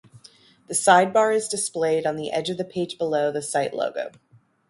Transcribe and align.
The 0.65 0.73
sidebar 0.73 1.31
is 1.31 1.47
displayed 1.47 2.07
on 2.07 2.15
the 2.15 2.31
edge 2.31 2.49
of 2.49 2.57
the 2.57 2.65
page 2.65 2.97
below 2.97 3.31
the 3.31 3.43
site 3.43 3.75
logo. 3.75 4.09